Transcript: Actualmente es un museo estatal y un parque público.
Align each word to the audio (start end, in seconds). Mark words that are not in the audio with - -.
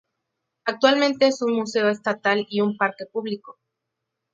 Actualmente 0.65 1.27
es 1.27 1.43
un 1.43 1.53
museo 1.53 1.87
estatal 1.87 2.47
y 2.49 2.61
un 2.61 2.75
parque 2.75 3.05
público. 3.05 3.59